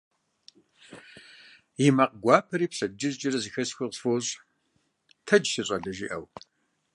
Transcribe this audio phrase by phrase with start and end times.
[1.85, 4.39] И макъ гуапэри пщэдджыжькӏэрэ зэхэсхыу къысфӏощӏ:
[5.25, 6.25] «Тэдж, си щӏалэ»,- жиӏэу.